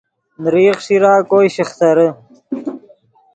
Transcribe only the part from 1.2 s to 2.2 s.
کوئے شخترے